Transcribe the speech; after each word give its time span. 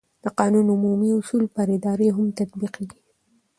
د 0.23 0.25
قانون 0.39 0.65
عمومي 0.75 1.09
اصول 1.19 1.43
پر 1.55 1.67
ادارې 1.77 2.07
هم 2.15 2.27
تطبیقېږي. 2.39 2.99